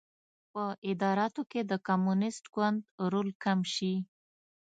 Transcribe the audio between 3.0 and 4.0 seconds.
رول کم شي.